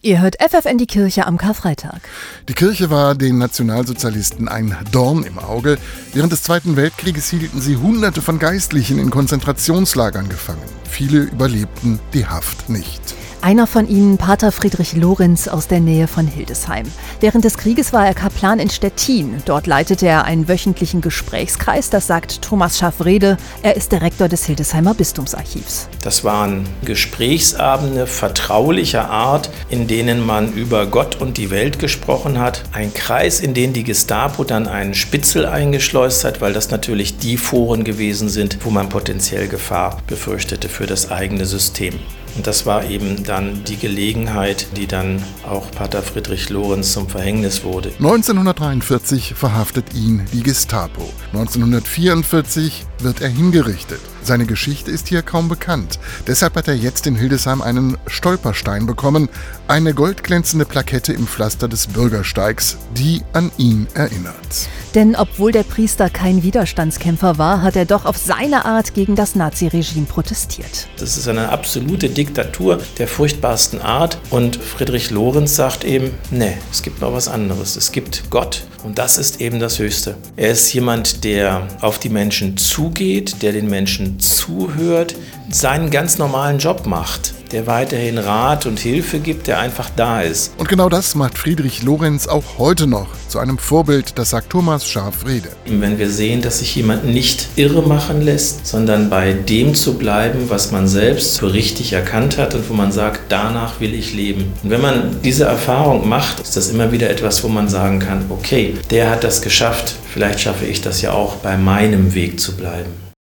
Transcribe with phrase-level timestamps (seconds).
[0.00, 2.02] Ihr hört FFN die Kirche am Karfreitag.
[2.48, 5.76] Die Kirche war den Nationalsozialisten ein Dorn im Auge.
[6.12, 10.62] Während des Zweiten Weltkrieges hielten sie Hunderte von Geistlichen in Konzentrationslagern gefangen.
[10.88, 13.02] Viele überlebten die Haft nicht.
[13.40, 16.86] Einer von ihnen, Pater Friedrich Lorenz aus der Nähe von Hildesheim.
[17.20, 19.40] Während des Krieges war er Kaplan in Stettin.
[19.44, 23.36] Dort leitete er einen wöchentlichen Gesprächskreis, das sagt Thomas Schaffrede.
[23.62, 25.88] Er ist Direktor des Hildesheimer Bistumsarchivs.
[26.02, 32.64] Das waren Gesprächsabende vertraulicher Art, in denen man über Gott und die Welt gesprochen hat.
[32.72, 37.36] Ein Kreis, in den die Gestapo dann einen Spitzel eingeschleust hat, weil das natürlich die
[37.36, 41.94] Foren gewesen sind, wo man potenziell Gefahr befürchtete für das eigene System.
[42.38, 47.64] Und das war eben dann die Gelegenheit, die dann auch Pater Friedrich Lorenz zum Verhängnis
[47.64, 47.88] wurde.
[47.98, 51.02] 1943 verhaftet ihn die Gestapo.
[51.32, 53.98] 1944 wird er hingerichtet.
[54.22, 55.98] Seine Geschichte ist hier kaum bekannt.
[56.28, 59.28] Deshalb hat er jetzt in Hildesheim einen Stolperstein bekommen,
[59.66, 64.68] eine goldglänzende Plakette im Pflaster des Bürgersteigs, die an ihn erinnert.
[64.94, 69.34] Denn obwohl der Priester kein Widerstandskämpfer war, hat er doch auf seine Art gegen das
[69.34, 70.88] Naziregime protestiert.
[70.98, 76.82] Das ist eine absolute Diktatur der furchtbarsten Art und Friedrich Lorenz sagt eben, nee, es
[76.82, 77.76] gibt noch was anderes.
[77.76, 80.16] Es gibt Gott und das ist eben das Höchste.
[80.36, 85.14] Er ist jemand, der auf die Menschen zugeht, der den Menschen zuhört,
[85.50, 90.52] seinen ganz normalen Job macht, der weiterhin Rat und Hilfe gibt, der einfach da ist.
[90.58, 94.88] Und genau das macht Friedrich Lorenz auch heute noch zu einem Vorbild, das sagt Thomas
[94.88, 95.50] Scharf-Rede.
[95.66, 100.48] Wenn wir sehen, dass sich jemand nicht irre machen lässt, sondern bei dem zu bleiben,
[100.48, 104.52] was man selbst für richtig erkannt hat und wo man sagt, danach will ich leben.
[104.62, 108.24] Und wenn man diese Erfahrung macht, ist das immer wieder etwas, wo man sagen kann,
[108.30, 112.56] okay, der hat das geschafft, vielleicht schaffe ich das ja auch, bei meinem Weg zu
[112.56, 113.07] bleiben.